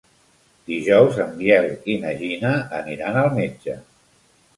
Dijous 0.69 1.19
en 1.25 1.35
Biel 1.41 1.67
i 1.95 1.97
na 2.05 2.13
Gina 2.21 2.53
aniran 2.79 3.21
al 3.25 3.29
metge. 3.37 3.77